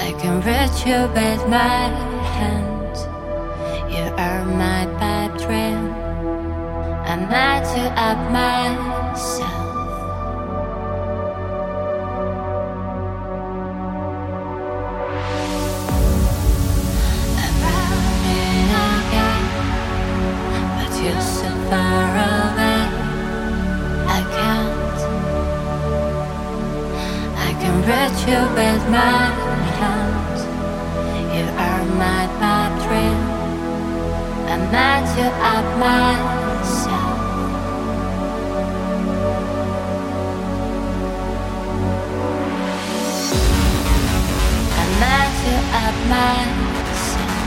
I 0.00 0.12
can 0.12 0.36
reach 0.40 0.86
you 0.86 1.00
with 1.12 1.42
my 1.48 1.88
hand. 2.36 2.96
You 3.92 4.04
are 4.16 4.44
my 4.46 4.86
pipe 4.98 5.36
dream. 5.38 5.92
I'm 7.10 7.28
not 7.28 7.64
to 7.74 7.82
up 8.08 8.18
myself. 8.32 9.50
I'm 17.42 17.54
running 17.64 18.70
again, 18.88 19.44
but 20.76 20.92
you're 21.02 21.26
so 21.38 21.50
far 21.68 22.10
away. 22.40 22.82
I 24.16 24.20
can't. 24.34 25.00
I 27.36 27.50
can 27.60 27.76
reach 27.90 28.20
you 28.30 28.40
with 28.56 28.82
my 28.90 29.49
hand. 29.80 30.38
You 31.34 31.46
are 31.66 31.84
my 32.00 32.26
bad. 32.40 32.70
I'm 34.52 34.72
not 34.72 35.06
you 35.16 35.28
up 35.54 35.66
myself. 35.78 37.18
I'm 44.80 44.92
not 45.04 45.32
you 45.46 45.58
up 45.84 45.96
myself. 46.10 47.40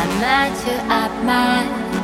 I'm 0.00 0.12
not 0.20 0.52
you 0.66 0.76
up 1.00 1.14
myself. 1.24 2.01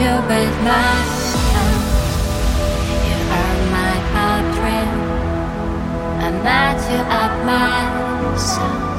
You 0.00 0.14
with 0.28 0.54
my 0.62 0.96
hand. 1.52 1.84
You 3.06 3.18
are 3.40 3.60
my 3.76 3.94
hard 4.12 4.46
dream. 4.56 4.90
Myself. 7.44 8.93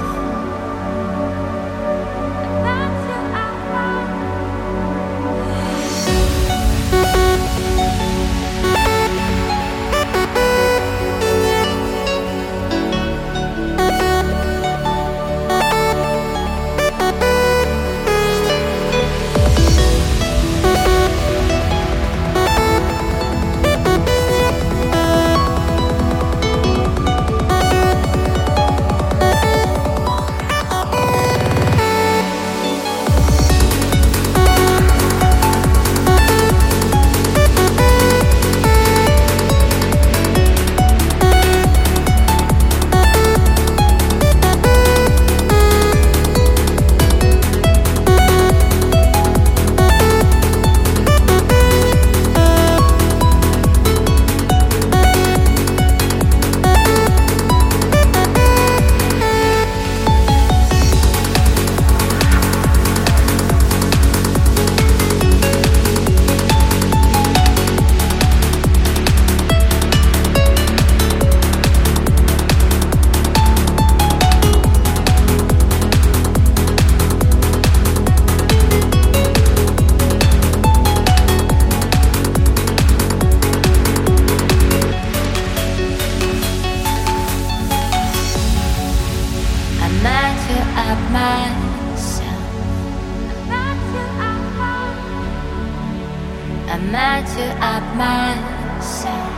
I'm 96.76 96.92
not 96.92 97.26
to 97.26 97.46
up 97.64 97.96
myself. 97.96 99.35